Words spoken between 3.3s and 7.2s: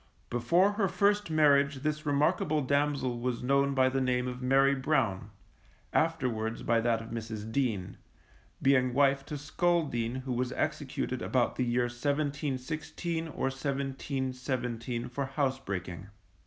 known by the name of Mary Brown, afterwards by that of